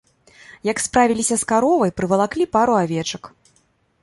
Як 0.71 0.77
справіліся 0.85 1.37
з 1.41 1.49
каровай, 1.51 1.93
прывалаклі 2.01 2.49
пару 2.57 2.73
авечак. 2.83 3.23